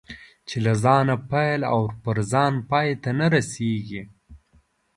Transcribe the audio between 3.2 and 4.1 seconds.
رسېږي.